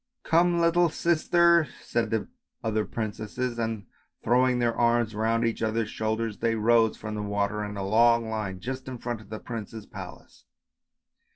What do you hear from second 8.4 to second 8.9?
just